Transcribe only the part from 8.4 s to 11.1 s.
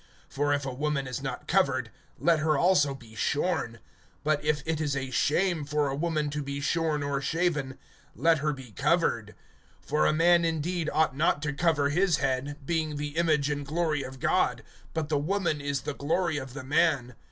be covered. (7)For a man indeed